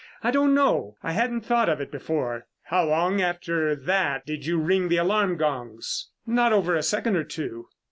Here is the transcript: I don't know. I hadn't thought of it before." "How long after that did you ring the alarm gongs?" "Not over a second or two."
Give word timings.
I 0.23 0.31
don't 0.31 0.55
know. 0.55 0.97
I 1.03 1.11
hadn't 1.11 1.41
thought 1.41 1.69
of 1.69 1.79
it 1.79 1.91
before." 1.91 2.47
"How 2.63 2.85
long 2.85 3.21
after 3.21 3.75
that 3.75 4.25
did 4.25 4.47
you 4.47 4.59
ring 4.59 4.89
the 4.89 4.97
alarm 4.97 5.37
gongs?" 5.37 6.09
"Not 6.25 6.51
over 6.51 6.73
a 6.73 6.81
second 6.81 7.15
or 7.17 7.23
two." 7.23 7.67